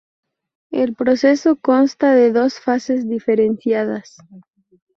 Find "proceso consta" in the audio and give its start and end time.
0.95-2.15